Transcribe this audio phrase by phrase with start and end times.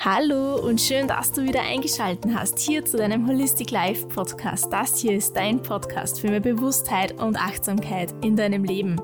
[0.00, 4.72] Hallo und schön, dass du wieder eingeschaltet hast hier zu deinem Holistic Life Podcast.
[4.72, 9.00] Das hier ist dein Podcast für mehr Bewusstheit und Achtsamkeit in deinem Leben.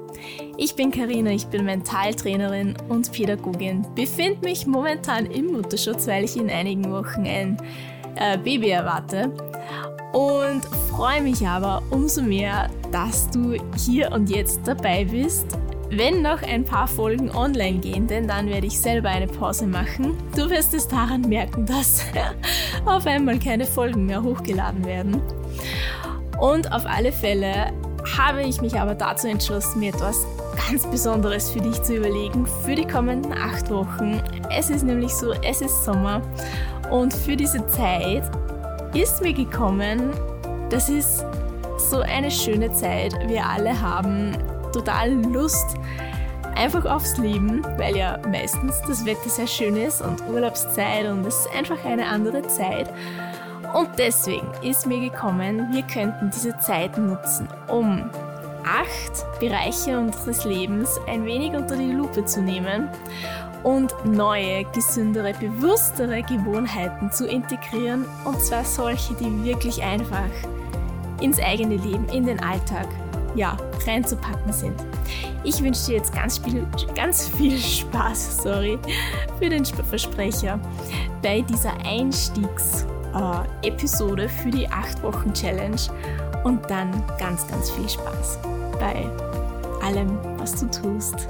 [0.57, 3.85] Ich bin Karina, ich bin Mentaltrainerin und Pädagogin.
[3.97, 7.57] Befinde mich momentan im Mutterschutz, weil ich in einigen Wochen ein
[8.15, 9.33] äh, Baby erwarte
[10.13, 15.59] und freue mich aber umso mehr, dass du hier und jetzt dabei bist
[15.91, 20.17] wenn noch ein paar Folgen online gehen, denn dann werde ich selber eine Pause machen.
[20.35, 22.03] Du wirst es daran merken, dass
[22.87, 25.21] auf einmal keine Folgen mehr hochgeladen werden.
[26.41, 27.73] Und auf alle Fälle
[28.19, 30.27] habe ich mich aber dazu entschlossen, mir etwas
[30.69, 34.21] ganz Besonderes für dich zu überlegen für die kommenden acht Wochen.
[34.57, 36.23] Es ist nämlich so, es ist Sommer
[36.91, 38.23] und für diese Zeit
[38.95, 40.11] ist mir gekommen,
[40.71, 41.25] das ist
[41.79, 43.15] so eine schöne Zeit.
[43.27, 44.37] Wir alle haben
[44.75, 45.77] total Lust
[46.57, 51.37] einfach aufs Leben, weil ja meistens das Wetter sehr schön ist und Urlaubszeit und es
[51.37, 52.93] ist einfach eine andere Zeit.
[53.73, 58.09] Und deswegen ist mir gekommen, wir könnten diese Zeit nutzen, um
[58.65, 62.89] acht Bereiche unseres Lebens ein wenig unter die Lupe zu nehmen
[63.65, 68.05] und neue, gesündere, bewusstere Gewohnheiten zu integrieren.
[68.25, 70.31] Und zwar solche, die wirklich einfach
[71.21, 72.87] ins eigene Leben, in den Alltag
[73.35, 74.75] ja, reinzupacken sind.
[75.43, 78.79] Ich wünsche dir jetzt ganz viel, ganz viel Spaß, sorry,
[79.39, 80.61] für den Versprecher
[81.23, 85.81] bei dieser Einstiegs-Episode äh, für die 8-Wochen-Challenge
[86.45, 88.39] und dann ganz, ganz viel Spaß
[88.79, 89.07] bei
[89.83, 91.29] allem, was du tust.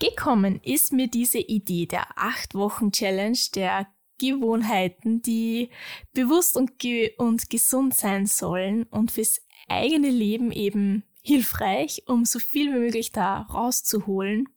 [0.00, 3.86] Gekommen ist mir diese Idee der 8-Wochen-Challenge, der
[4.18, 5.70] Gewohnheiten, die
[6.12, 12.38] bewusst und, ge und gesund sein sollen und fürs eigene Leben eben hilfreich, um so
[12.38, 14.48] viel wie möglich da rauszuholen.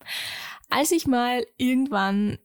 [0.70, 2.40] Als ich mal irgendwann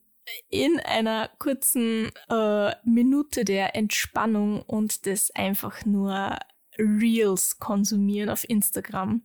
[0.48, 6.38] in einer kurzen äh, Minute der Entspannung und des einfach nur
[6.78, 9.24] Reels konsumieren auf Instagram,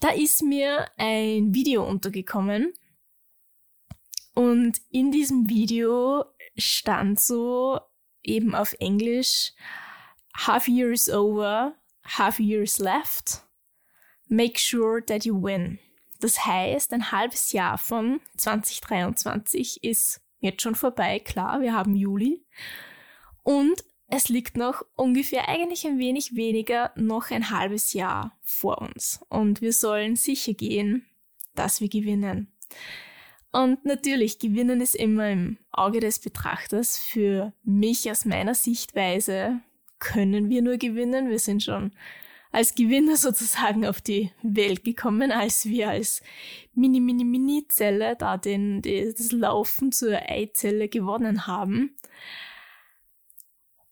[0.00, 2.72] da ist mir ein Video untergekommen.
[4.34, 6.24] Und in diesem Video
[6.58, 7.80] stand so
[8.22, 9.52] eben auf Englisch
[10.46, 11.74] Half years over,
[12.04, 13.42] half years left.
[14.28, 15.80] Make sure that you win.
[16.20, 22.44] Das heißt, ein halbes Jahr von 2023 ist jetzt schon vorbei, klar, wir haben Juli.
[23.42, 29.20] Und es liegt noch ungefähr eigentlich ein wenig weniger noch ein halbes Jahr vor uns.
[29.28, 31.04] Und wir sollen sicher gehen,
[31.54, 32.52] dass wir gewinnen.
[33.50, 36.98] Und natürlich, gewinnen ist immer im Auge des Betrachters.
[36.98, 39.60] Für mich aus meiner Sichtweise
[39.98, 41.30] können wir nur gewinnen.
[41.30, 41.92] Wir sind schon
[42.50, 46.22] als Gewinner sozusagen auf die Welt gekommen, als wir als
[46.74, 51.96] mini, mini, mini Zelle da den, das Laufen zur Eizelle gewonnen haben.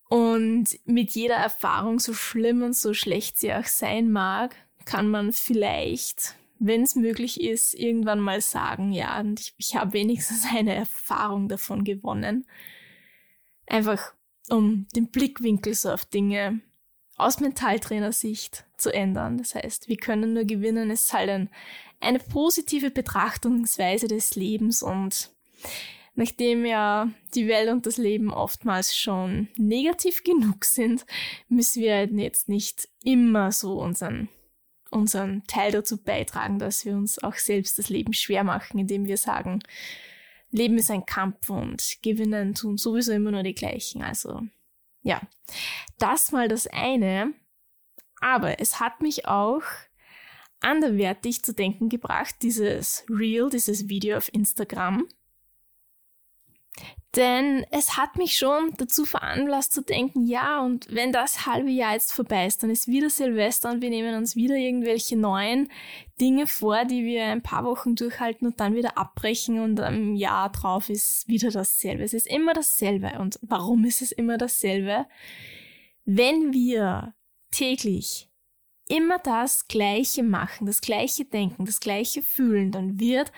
[0.08, 5.32] Und mit jeder Erfahrung, so schlimm und so schlecht sie auch sein mag, kann man
[5.32, 10.74] vielleicht wenn es möglich ist, irgendwann mal sagen, ja, und ich, ich habe wenigstens eine
[10.74, 12.46] Erfahrung davon gewonnen.
[13.66, 14.14] Einfach
[14.48, 16.60] um den Blickwinkel so auf Dinge
[17.16, 19.38] aus Mentaltrainersicht zu ändern.
[19.38, 21.50] Das heißt, wir können nur gewinnen, es ist halt ein,
[22.00, 25.30] eine positive Betrachtungsweise des Lebens und
[26.14, 31.06] nachdem ja die Welt und das Leben oftmals schon negativ genug sind,
[31.48, 34.28] müssen wir jetzt nicht immer so unseren
[34.90, 39.16] unseren Teil dazu beitragen, dass wir uns auch selbst das Leben schwer machen, indem wir
[39.16, 39.60] sagen,
[40.50, 44.02] Leben ist ein Kampf und gewinnen tun sowieso immer nur die gleichen.
[44.02, 44.42] Also
[45.02, 45.20] ja,
[45.98, 47.32] das mal das eine.
[48.20, 49.62] Aber es hat mich auch
[50.60, 55.06] anderwertig zu denken gebracht, dieses Reel, dieses Video auf Instagram.
[57.16, 61.94] Denn es hat mich schon dazu veranlasst zu denken, ja, und wenn das halbe Jahr
[61.94, 65.70] jetzt vorbei ist, dann ist wieder Silvester und wir nehmen uns wieder irgendwelche neuen
[66.20, 70.52] Dinge vor, die wir ein paar Wochen durchhalten und dann wieder abbrechen und am Jahr
[70.52, 72.02] drauf ist wieder dasselbe.
[72.02, 73.18] Es ist immer dasselbe.
[73.18, 75.06] Und warum ist es immer dasselbe?
[76.04, 77.14] Wenn wir
[77.50, 78.28] täglich
[78.88, 83.32] immer das Gleiche machen, das Gleiche denken, das Gleiche fühlen, dann wird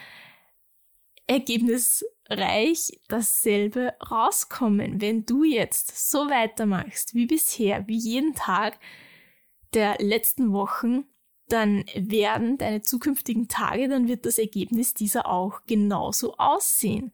[1.28, 5.00] Ergebnis reich dasselbe rauskommen.
[5.00, 8.78] Wenn du jetzt so weitermachst wie bisher, wie jeden Tag
[9.74, 11.04] der letzten Wochen,
[11.48, 17.12] dann werden deine zukünftigen Tage, dann wird das Ergebnis dieser auch genauso aussehen.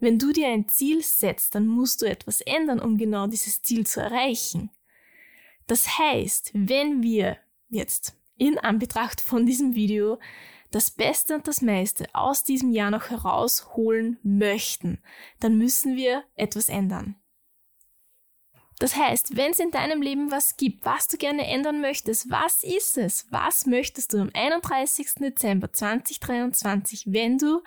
[0.00, 3.86] Wenn du dir ein Ziel setzt, dann musst du etwas ändern, um genau dieses Ziel
[3.86, 4.70] zu erreichen.
[5.68, 10.18] Das heißt, wenn wir jetzt in Anbetracht von diesem Video
[10.70, 15.02] das Beste und das meiste aus diesem Jahr noch herausholen möchten,
[15.40, 17.16] dann müssen wir etwas ändern.
[18.78, 22.62] Das heißt, wenn es in deinem Leben was gibt, was du gerne ändern möchtest, was
[22.62, 23.26] ist es?
[23.30, 25.14] Was möchtest du am 31.
[25.14, 27.62] Dezember 2023, wenn du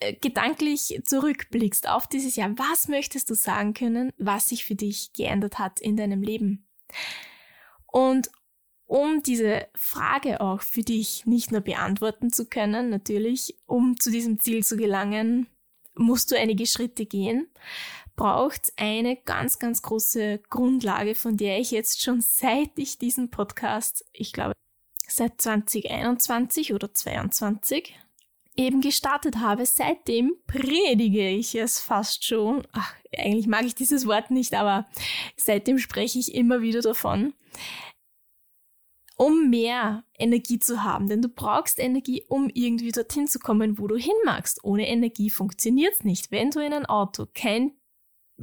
[0.00, 5.12] äh, gedanklich zurückblickst auf dieses Jahr, was möchtest du sagen können, was sich für dich
[5.12, 6.66] geändert hat in deinem Leben?
[7.86, 8.28] Und
[8.88, 14.40] um diese Frage auch für dich nicht nur beantworten zu können, natürlich, um zu diesem
[14.40, 15.46] Ziel zu gelangen,
[15.94, 17.48] musst du einige Schritte gehen
[18.18, 24.04] braucht eine ganz, ganz große Grundlage, von der ich jetzt schon seit ich diesen Podcast,
[24.12, 24.52] ich glaube,
[25.06, 27.96] seit 2021 oder 22
[28.56, 29.64] eben gestartet habe.
[29.64, 32.66] Seitdem predige ich es fast schon.
[32.72, 34.86] Ach, eigentlich mag ich dieses Wort nicht, aber
[35.36, 37.32] seitdem spreche ich immer wieder davon
[39.18, 41.08] um mehr Energie zu haben.
[41.08, 44.62] Denn du brauchst Energie, um irgendwie dorthin zu kommen, wo du hin magst.
[44.62, 46.30] Ohne Energie funktioniert's nicht.
[46.30, 47.72] Wenn du in ein Auto kein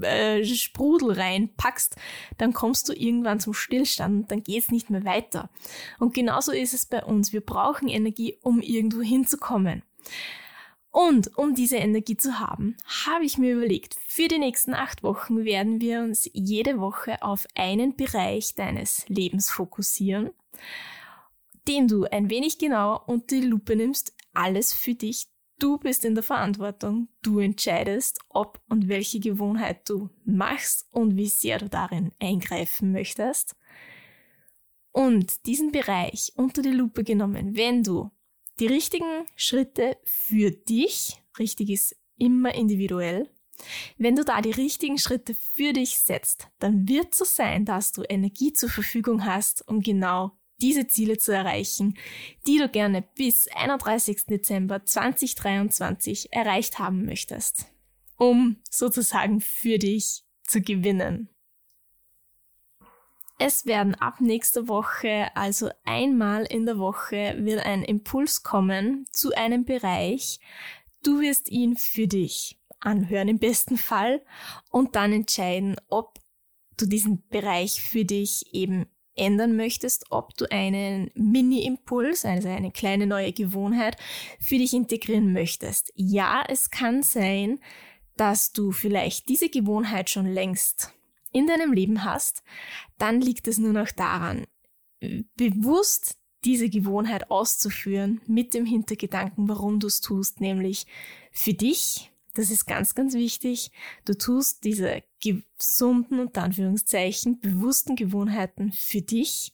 [0.01, 1.95] äh, Sprudel reinpackst,
[2.38, 5.50] dann kommst du irgendwann zum Stillstand und dann geht's nicht mehr weiter.
[5.98, 7.31] Und genauso ist es bei uns.
[7.31, 9.81] Wir brauchen Energie, um irgendwo hinzukommen.
[10.92, 12.75] Und um diese Energie zu haben,
[13.06, 17.48] habe ich mir überlegt, für die nächsten acht Wochen werden wir uns jede Woche auf
[17.56, 20.31] einen Bereich deines Lebens fokussieren,
[21.68, 26.16] den du ein wenig genauer unter die Lupe nimmst, alles für dich Du bist in
[26.16, 27.07] der Verantwortung.
[27.22, 33.56] Du entscheidest, ob und welche Gewohnheit du machst und wie sehr du darin eingreifen möchtest.
[34.92, 38.12] Und diesen Bereich unter die Lupe genommen, wenn du
[38.60, 43.30] die richtigen Schritte für dich, richtig ist immer individuell,
[43.98, 48.04] wenn du da die richtigen Schritte für dich setzt, dann wird so sein, dass du
[48.04, 51.98] Energie zur Verfügung hast, um genau diese Ziele zu erreichen,
[52.48, 54.25] die du gerne bis 31.
[54.25, 57.66] Dezember 2023 erreicht haben möchtest,
[58.18, 61.30] um sozusagen für dich zu gewinnen.
[63.38, 69.34] Es werden ab nächster Woche, also einmal in der Woche, wird ein Impuls kommen zu
[69.36, 70.40] einem Bereich.
[71.04, 74.24] Du wirst ihn für dich anhören im besten Fall
[74.69, 76.18] und dann entscheiden, ob
[76.78, 78.86] du diesen Bereich für dich eben
[79.16, 83.98] ändern möchtest, ob du einen Mini-Impuls, also eine kleine neue Gewohnheit
[84.40, 85.92] für dich integrieren möchtest.
[85.96, 87.60] Ja, es kann sein,
[88.18, 90.94] dass du vielleicht diese Gewohnheit schon längst
[91.32, 92.44] in deinem Leben hast,
[92.98, 94.46] dann liegt es nur noch daran,
[95.36, 100.86] bewusst diese Gewohnheit auszuführen mit dem Hintergedanken, warum du es tust, nämlich
[101.32, 103.72] für dich, das ist ganz, ganz wichtig.
[104.06, 109.54] Du tust diese gesunden und Anführungszeichen bewussten Gewohnheiten für dich,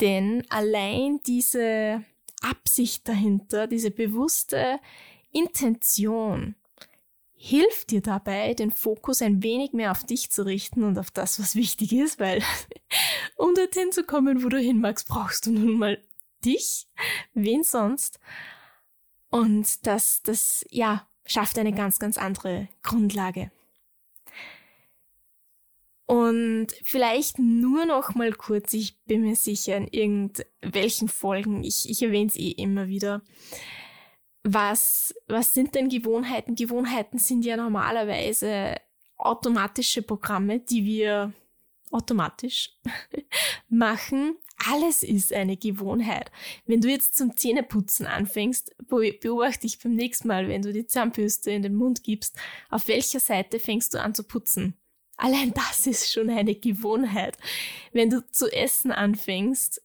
[0.00, 2.04] denn allein diese
[2.42, 4.78] Absicht dahinter, diese bewusste
[5.32, 6.54] Intention
[7.32, 11.40] hilft dir dabei, den Fokus ein wenig mehr auf dich zu richten und auf das,
[11.40, 12.42] was wichtig ist, weil
[13.36, 16.02] um dorthin zu kommen, wo du hin magst, brauchst du nun mal
[16.44, 16.86] dich,
[17.32, 18.20] wen sonst.
[19.30, 23.50] Und das, das, ja, schafft eine ganz, ganz andere Grundlage.
[26.06, 32.02] Und vielleicht nur noch mal kurz, ich bin mir sicher, in irgendwelchen Folgen, ich, ich
[32.02, 33.22] erwähne es eh immer wieder.
[34.42, 36.56] Was, was sind denn Gewohnheiten?
[36.56, 38.74] Gewohnheiten sind ja normalerweise
[39.16, 41.32] automatische Programme, die wir
[41.92, 42.76] automatisch
[43.68, 44.36] machen,
[44.66, 46.30] alles ist eine Gewohnheit.
[46.66, 51.50] Wenn du jetzt zum Zähneputzen anfängst, beobachte ich beim nächsten Mal, wenn du die Zahnbürste
[51.50, 52.36] in den Mund gibst,
[52.68, 54.76] auf welcher Seite fängst du an zu putzen.
[55.16, 57.36] Allein das ist schon eine Gewohnheit.
[57.92, 59.82] Wenn du zu essen anfängst,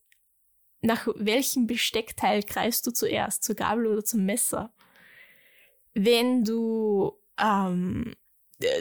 [0.82, 4.74] nach welchem Besteckteil greifst du zuerst, zur Gabel oder zum Messer?
[5.94, 8.16] Wenn du ähm,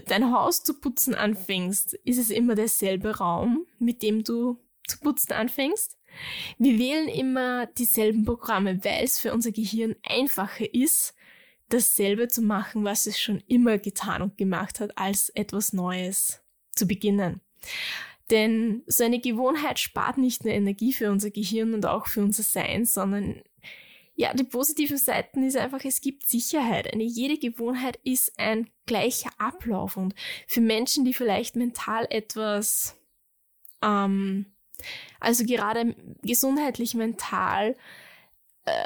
[0.07, 5.33] dein Haus zu putzen anfängst, ist es immer derselbe Raum, mit dem du zu putzen
[5.33, 5.99] anfängst.
[6.59, 11.15] Wir wählen immer dieselben Programme, weil es für unser Gehirn einfacher ist,
[11.69, 16.87] dasselbe zu machen, was es schon immer getan und gemacht hat, als etwas Neues zu
[16.87, 17.41] beginnen.
[18.31, 22.43] Denn so eine Gewohnheit spart nicht nur Energie für unser Gehirn und auch für unser
[22.43, 23.43] Sein, sondern
[24.17, 26.93] ja, die positiven Seiten ist einfach, es gibt Sicherheit.
[26.93, 30.15] Eine jede Gewohnheit ist ein gleicher Ablauf und
[30.47, 32.97] für Menschen, die vielleicht mental etwas
[33.83, 34.54] ähm,
[35.21, 37.77] also gerade gesundheitlich, mental,
[38.65, 38.85] äh,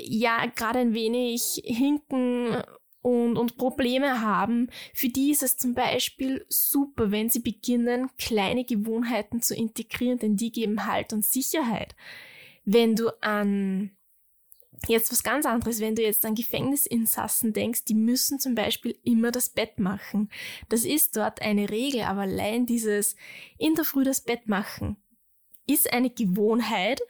[0.00, 2.62] ja, gerade ein wenig hinken
[3.02, 8.64] und, und Probleme haben, für die ist es zum Beispiel super, wenn sie beginnen, kleine
[8.64, 11.94] Gewohnheiten zu integrieren, denn die geben Halt und Sicherheit.
[12.64, 13.92] Wenn du an
[14.86, 19.32] Jetzt was ganz anderes, wenn du jetzt an Gefängnisinsassen denkst, die müssen zum Beispiel immer
[19.32, 20.30] das Bett machen.
[20.68, 23.16] Das ist dort eine Regel, aber allein dieses
[23.58, 24.96] in der Früh das Bett machen
[25.68, 27.00] ist eine Gewohnheit,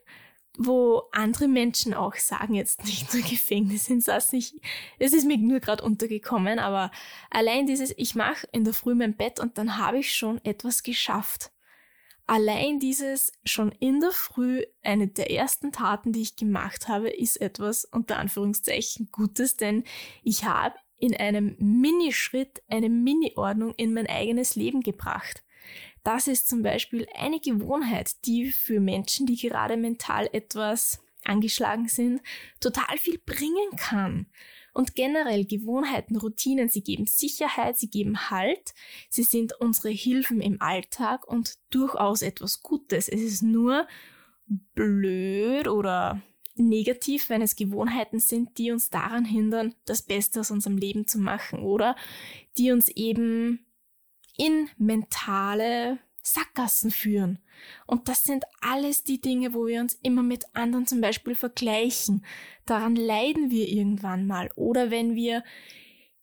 [0.58, 4.54] wo andere Menschen auch sagen, jetzt nicht nur Gefängnisinsassen, ich,
[4.98, 6.90] es ist mir nur gerade untergekommen, aber
[7.30, 10.82] allein dieses, ich mache in der Früh mein Bett und dann habe ich schon etwas
[10.82, 11.52] geschafft.
[12.26, 17.40] Allein dieses schon in der Früh, eine der ersten Taten, die ich gemacht habe, ist
[17.40, 19.84] etwas unter Anführungszeichen Gutes, denn
[20.22, 25.42] ich habe in einem Minischritt eine Mini-Ordnung in mein eigenes Leben gebracht.
[26.08, 32.22] Das ist zum Beispiel eine Gewohnheit, die für Menschen, die gerade mental etwas angeschlagen sind,
[32.60, 34.24] total viel bringen kann.
[34.72, 38.72] Und generell Gewohnheiten, Routinen, sie geben Sicherheit, sie geben Halt,
[39.10, 43.10] sie sind unsere Hilfen im Alltag und durchaus etwas Gutes.
[43.10, 43.86] Es ist nur
[44.74, 46.22] blöd oder
[46.54, 51.18] negativ, wenn es Gewohnheiten sind, die uns daran hindern, das Beste aus unserem Leben zu
[51.18, 51.96] machen oder
[52.56, 53.66] die uns eben
[54.38, 57.38] in mentale Sackgassen führen.
[57.86, 62.24] Und das sind alles die Dinge, wo wir uns immer mit anderen zum Beispiel vergleichen.
[62.64, 64.50] Daran leiden wir irgendwann mal.
[64.54, 65.42] Oder wenn wir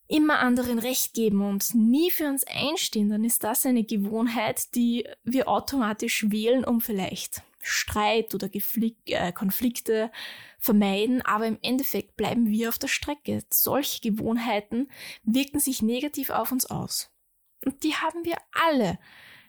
[0.08, 5.08] immer anderen Recht geben und nie für uns einstehen, dann ist das eine Gewohnheit, die
[5.24, 10.12] wir automatisch wählen, um vielleicht Streit oder Geflick äh, Konflikte
[10.60, 13.44] vermeiden, aber im Endeffekt bleiben wir auf der Strecke.
[13.50, 14.88] Solche Gewohnheiten
[15.24, 17.15] wirken sich negativ auf uns aus.
[17.66, 19.00] Und die haben wir alle.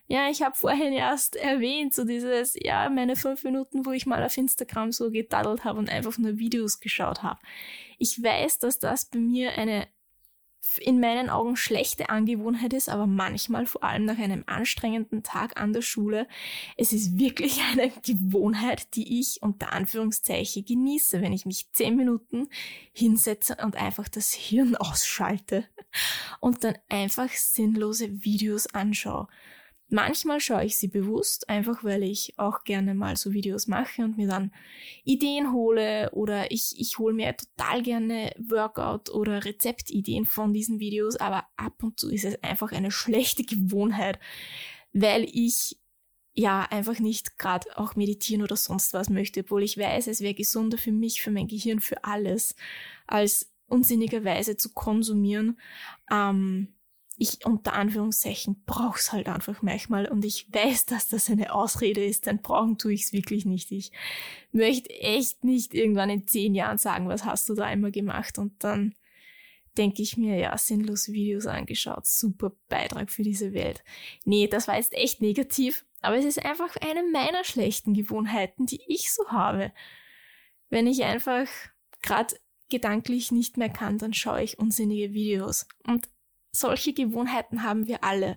[0.09, 4.23] Ja, ich habe vorhin erst erwähnt, so dieses, ja, meine fünf Minuten, wo ich mal
[4.23, 7.41] auf Instagram so gedaddelt habe und einfach nur Videos geschaut habe.
[7.99, 9.89] Ich weiß, dass das bei mir eine
[10.79, 15.73] in meinen Augen schlechte Angewohnheit ist, aber manchmal, vor allem nach einem anstrengenden Tag an
[15.73, 16.27] der Schule,
[16.77, 22.49] es ist wirklich eine Gewohnheit, die ich unter Anführungszeichen genieße, wenn ich mich zehn Minuten
[22.93, 25.65] hinsetze und einfach das Hirn ausschalte
[26.41, 29.29] und dann einfach sinnlose Videos anschaue.
[29.89, 34.17] Manchmal schaue ich sie bewusst, einfach weil ich auch gerne mal so Videos mache und
[34.17, 34.53] mir dann
[35.05, 41.17] Ideen hole oder ich, ich hole mir total gerne Workout- oder Rezeptideen von diesen Videos,
[41.17, 44.19] aber ab und zu ist es einfach eine schlechte Gewohnheit,
[44.93, 45.79] weil ich
[46.35, 50.35] ja einfach nicht gerade auch meditieren oder sonst was möchte, obwohl ich weiß, es wäre
[50.35, 52.57] gesunder für mich, für mein Gehirn, für alles,
[53.07, 55.59] als unsinnigerweise zu konsumieren.
[56.11, 56.76] Ähm,
[57.19, 62.27] ich unter Anführungszeichen brauch's halt einfach manchmal und ich weiß, dass das eine Ausrede ist,
[62.27, 63.73] dann brauchen tue ich's wirklich nicht.
[63.73, 63.91] Ich
[64.53, 68.63] möchte echt nicht irgendwann in zehn Jahren sagen, was hast du da einmal gemacht und
[68.63, 68.95] dann
[69.79, 73.85] denke ich mir, ja, sinnlos Videos angeschaut, super Beitrag für diese Welt.
[74.25, 78.81] Nee, das war jetzt echt negativ, aber es ist einfach eine meiner schlechten Gewohnheiten, die
[78.89, 79.73] ich so habe.
[80.69, 81.47] Wenn ich einfach
[82.03, 82.37] gerade
[82.69, 85.67] gedanklich nicht mehr kann, dann schaue ich unsinnige Videos.
[85.87, 86.09] Und
[86.57, 88.37] solche Gewohnheiten haben wir alle.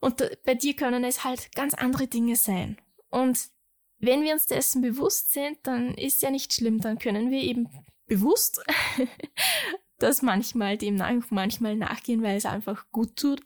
[0.00, 2.78] Und bei dir können es halt ganz andere Dinge sein.
[3.10, 3.50] Und
[3.98, 7.68] wenn wir uns dessen bewusst sind, dann ist ja nicht schlimm, dann können wir eben
[8.06, 8.64] bewusst
[9.98, 10.96] das manchmal dem
[11.30, 13.42] manchmal nachgehen, weil es einfach gut tut.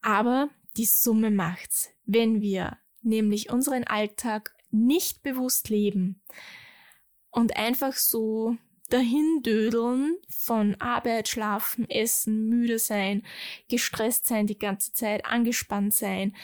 [0.00, 1.90] Aber die Summe macht's.
[2.04, 6.22] Wenn wir nämlich unseren Alltag nicht bewusst leben
[7.30, 8.56] und einfach so
[8.92, 13.22] dahindödeln von Arbeit, Schlafen, Essen, müde sein,
[13.68, 16.34] gestresst sein die ganze Zeit, angespannt sein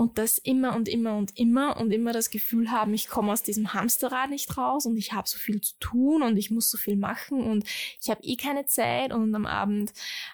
[0.00, 3.42] und das immer und immer und immer und immer das Gefühl haben, ich komme aus
[3.42, 6.78] diesem Hamsterrad nicht raus und ich habe so viel zu tun und ich muss so
[6.78, 7.64] viel machen und
[8.00, 9.92] ich habe eh keine Zeit und am Abend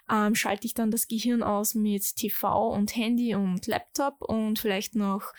[0.08, 4.94] ähm, schalte ich dann das Gehirn aus mit TV und Handy und Laptop und vielleicht
[4.94, 5.32] noch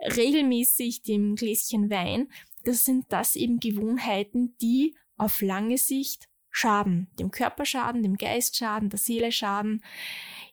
[0.00, 2.28] regelmäßig dem Gläschen Wein.
[2.64, 7.08] Das sind das eben Gewohnheiten, die auf lange Sicht schaden.
[7.18, 9.84] Dem Körper schaden, dem Geist schaden, der Seele schaden.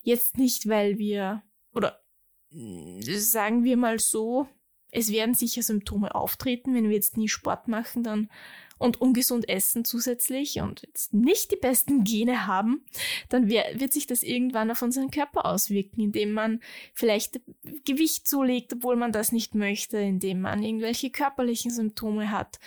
[0.02, 1.44] Jetzt nicht, weil wir,
[1.74, 2.02] oder
[2.50, 4.48] sagen wir mal so,
[4.92, 8.30] es werden sicher Symptome auftreten, wenn wir jetzt nie Sport machen, dann
[8.78, 12.86] und ungesund essen zusätzlich und jetzt nicht die besten Gene haben,
[13.30, 16.60] dann wird sich das irgendwann auf unseren Körper auswirken, indem man
[16.94, 17.40] vielleicht
[17.86, 22.60] Gewicht zulegt, obwohl man das nicht möchte, indem man irgendwelche körperlichen Symptome hat.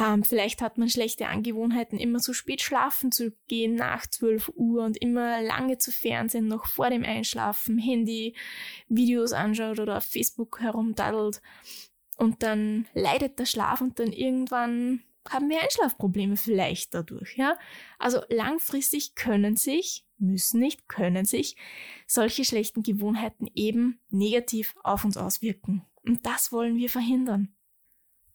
[0.00, 4.84] Ähm, vielleicht hat man schlechte Angewohnheiten, immer so spät schlafen zu gehen, nach 12 Uhr
[4.84, 8.34] und immer lange zu Fernsehen, noch vor dem Einschlafen, Handy,
[8.88, 11.42] Videos anschaut oder auf Facebook herumdaddelt.
[12.16, 17.58] Und dann leidet der Schlaf und dann irgendwann haben wir Einschlafprobleme vielleicht dadurch, ja?
[17.98, 21.56] Also langfristig können sich, müssen nicht, können sich
[22.06, 25.84] solche schlechten Gewohnheiten eben negativ auf uns auswirken.
[26.02, 27.54] Und das wollen wir verhindern.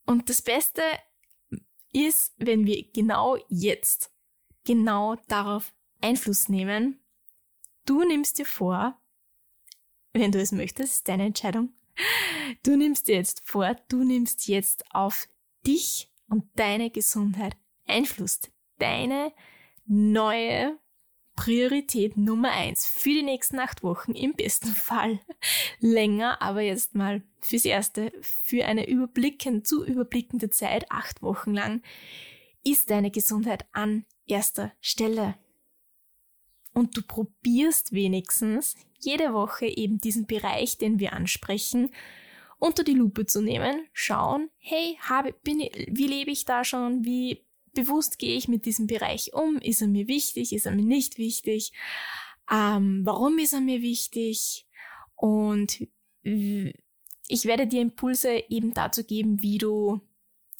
[0.05, 0.83] Und das Beste
[1.95, 4.11] ist, wenn wir genau jetzt,
[4.65, 6.99] genau darauf Einfluss nehmen.
[7.85, 8.99] Du nimmst dir vor,
[10.13, 11.73] wenn du es möchtest, ist deine Entscheidung.
[12.63, 15.27] Du nimmst dir jetzt vor, du nimmst jetzt auf
[15.65, 17.55] dich und deine Gesundheit
[17.87, 18.41] Einfluss.
[18.77, 19.31] Deine
[19.85, 20.77] neue
[21.35, 25.19] Priorität Nummer eins für die nächsten acht Wochen, im besten Fall
[25.79, 31.81] länger, aber jetzt mal fürs Erste, für eine überblickend, zu überblickende Zeit, acht Wochen lang,
[32.63, 35.35] ist deine Gesundheit an erster Stelle.
[36.73, 41.91] Und du probierst wenigstens jede Woche eben diesen Bereich, den wir ansprechen,
[42.57, 47.44] unter die Lupe zu nehmen, schauen, hey, habe, bin, wie lebe ich da schon, wie
[47.75, 49.57] bewusst gehe ich mit diesem Bereich um?
[49.57, 50.51] Ist er mir wichtig?
[50.53, 51.71] Ist er mir nicht wichtig?
[52.51, 54.67] Ähm, warum ist er mir wichtig?
[55.15, 55.87] Und
[56.23, 60.01] ich werde dir Impulse eben dazu geben, wie du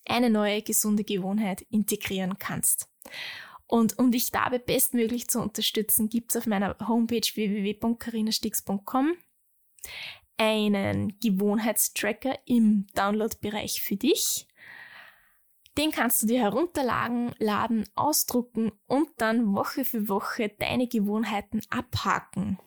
[0.06, 2.88] eine neue gesunde Gewohnheit integrieren kannst.
[3.68, 9.14] Und um dich dabei bestmöglich zu unterstützen, gibt es auf meiner Homepage www.carinastix.com
[10.38, 14.48] einen Gewohnheitstracker im Download-Bereich für dich.
[15.78, 22.60] Den kannst du dir herunterladen, laden, ausdrucken und dann Woche für Woche deine Gewohnheiten abhaken.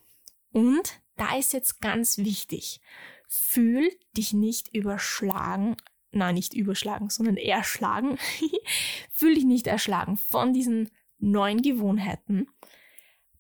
[0.53, 2.81] Und da ist jetzt ganz wichtig,
[3.27, 5.77] fühl dich nicht überschlagen,
[6.11, 8.19] na nicht überschlagen, sondern erschlagen,
[9.11, 12.47] fühl dich nicht erschlagen von diesen neuen Gewohnheiten.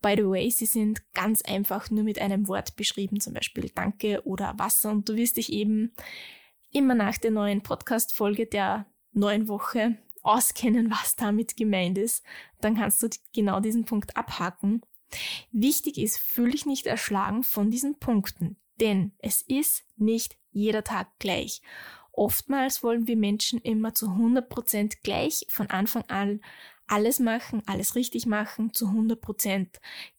[0.00, 4.22] By the way, sie sind ganz einfach nur mit einem Wort beschrieben, zum Beispiel Danke
[4.24, 5.92] oder Wasser und du wirst dich eben
[6.70, 12.24] immer nach der neuen Podcast-Folge der neuen Woche auskennen, was damit gemeint ist,
[12.60, 14.82] dann kannst du genau diesen Punkt abhaken.
[15.52, 21.18] Wichtig ist, fühl dich nicht erschlagen von diesen Punkten, denn es ist nicht jeder Tag
[21.18, 21.62] gleich.
[22.12, 26.40] Oftmals wollen wir Menschen immer zu 100% gleich von Anfang an
[26.88, 29.68] alles machen, alles richtig machen, zu 100%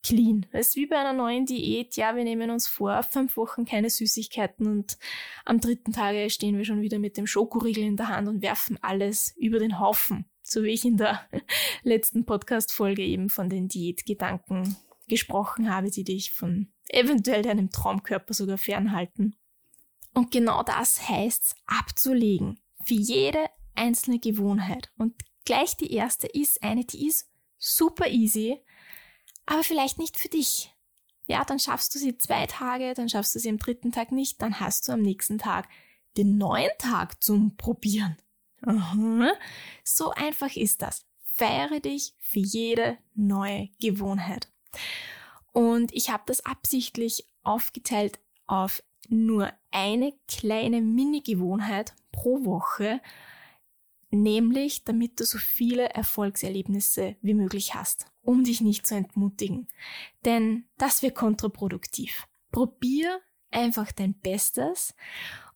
[0.03, 0.45] clean.
[0.51, 1.95] Das ist wie bei einer neuen Diät.
[1.97, 4.97] Ja, wir nehmen uns vor, fünf Wochen keine Süßigkeiten und
[5.45, 8.77] am dritten Tage stehen wir schon wieder mit dem Schokoriegel in der Hand und werfen
[8.82, 10.25] alles über den Haufen.
[10.43, 11.27] So wie ich in der
[11.84, 14.75] letzten Podcast-Folge eben von den Diätgedanken
[15.08, 19.36] gesprochen habe, die dich von eventuell deinem Traumkörper sogar fernhalten.
[20.13, 22.60] Und genau das heißt abzulegen.
[22.84, 24.91] Für jede einzelne Gewohnheit.
[24.97, 25.13] Und
[25.45, 28.60] gleich die erste ist eine, die ist super easy,
[29.45, 30.73] aber vielleicht nicht für dich.
[31.28, 34.41] Ja, dann schaffst du sie zwei Tage, dann schaffst du sie am dritten Tag nicht,
[34.41, 35.67] dann hast du am nächsten Tag
[36.17, 38.17] den neuen Tag zum Probieren.
[38.62, 39.32] Aha.
[39.84, 41.06] So einfach ist das.
[41.36, 44.52] Feiere dich für jede neue Gewohnheit.
[45.54, 53.02] Und ich habe das absichtlich aufgeteilt auf nur eine kleine Mini-Gewohnheit pro Woche,
[54.12, 59.67] nämlich damit du so viele Erfolgserlebnisse wie möglich hast, um dich nicht zu entmutigen.
[60.26, 62.28] Denn das wäre kontraproduktiv.
[62.52, 64.95] Probier einfach dein Bestes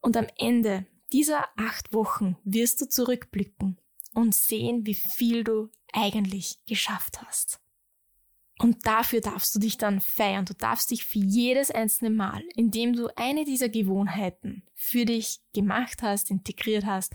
[0.01, 3.79] und am Ende dieser acht Wochen wirst du zurückblicken
[4.13, 7.59] und sehen, wie viel du eigentlich geschafft hast.
[8.59, 10.45] Und dafür darfst du dich dann feiern.
[10.45, 16.01] Du darfst dich für jedes einzelne Mal, indem du eine dieser Gewohnheiten für dich gemacht
[16.01, 17.13] hast, integriert hast,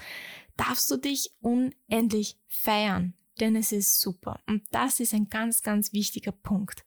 [0.58, 4.40] darfst du dich unendlich feiern, denn es ist super.
[4.46, 6.84] Und das ist ein ganz, ganz wichtiger Punkt.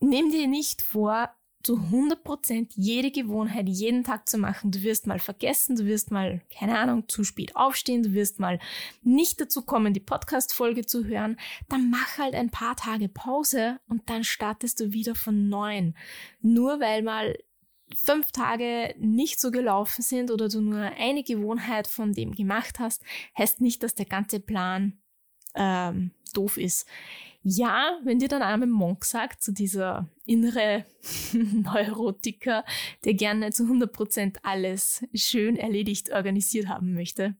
[0.00, 1.30] Nimm dir nicht vor,
[1.62, 4.70] zu 100% jede Gewohnheit jeden Tag zu machen.
[4.70, 8.60] Du wirst mal vergessen, du wirst mal, keine Ahnung, zu spät aufstehen, du wirst mal
[9.02, 11.36] nicht dazu kommen, die Podcast-Folge zu hören.
[11.68, 15.94] Dann mach halt ein paar Tage Pause und dann startest du wieder von neuem.
[16.40, 17.36] Nur weil mal
[17.96, 23.02] fünf Tage nicht so gelaufen sind oder du nur eine Gewohnheit von dem gemacht hast,
[23.36, 24.98] heißt nicht, dass der ganze Plan
[25.54, 26.86] ähm, doof ist.
[27.42, 30.84] Ja, wenn dir dann einmal Monk sagt, so dieser innere
[31.32, 32.64] Neurotiker,
[33.04, 37.36] der gerne zu 100% alles schön erledigt, organisiert haben möchte,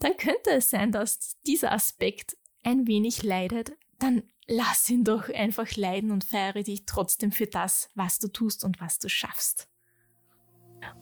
[0.00, 5.76] dann könnte es sein, dass dieser Aspekt ein wenig leidet, dann lass ihn doch einfach
[5.76, 9.68] leiden und feiere dich trotzdem für das, was du tust und was du schaffst.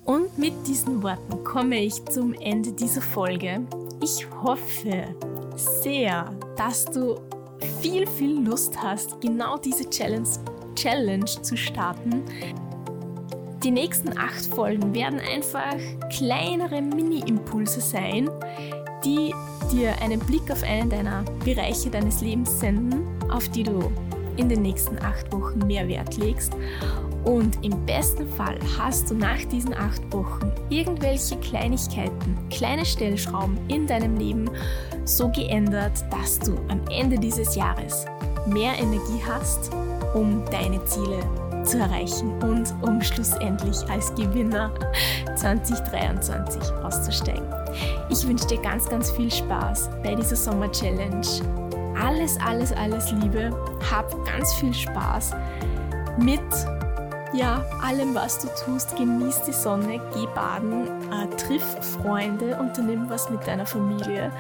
[0.04, 3.66] Und mit diesen Worten komme ich zum Ende dieser Folge.
[4.02, 5.14] Ich hoffe
[5.56, 6.24] sehr,
[6.56, 7.20] dass du
[7.80, 10.28] viel, viel Lust hast, genau diese Challenge,
[10.74, 12.22] Challenge zu starten.
[13.66, 15.74] Die nächsten acht Folgen werden einfach
[16.16, 18.30] kleinere Mini-Impulse sein,
[19.04, 19.34] die
[19.72, 23.90] dir einen Blick auf einen deiner Bereiche deines Lebens senden, auf die du
[24.36, 26.52] in den nächsten acht Wochen mehr Wert legst.
[27.24, 33.88] Und im besten Fall hast du nach diesen acht Wochen irgendwelche Kleinigkeiten, kleine Stellschrauben in
[33.88, 34.48] deinem Leben
[35.06, 38.06] so geändert, dass du am Ende dieses Jahres
[38.46, 39.72] mehr Energie hast,
[40.14, 41.18] um deine Ziele
[41.66, 44.70] zu erreichen und um schlussendlich als Gewinner
[45.34, 47.44] 2023 auszusteigen.
[48.08, 51.26] Ich wünsche dir ganz, ganz viel Spaß bei dieser Sommer-Challenge.
[52.00, 53.50] Alles, alles, alles Liebe.
[53.90, 55.32] Hab ganz viel Spaß
[56.18, 56.40] mit
[57.32, 58.96] ja, allem, was du tust.
[58.96, 64.30] Genieß die Sonne, geh baden, äh, triff Freunde, unternimm was mit deiner Familie.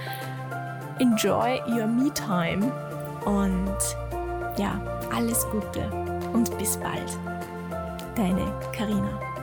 [0.98, 2.72] Enjoy your Me-Time
[3.24, 3.76] und
[4.56, 4.80] ja,
[5.14, 6.05] alles Gute
[6.36, 7.18] und bis bald.
[8.14, 9.35] Deine Karina.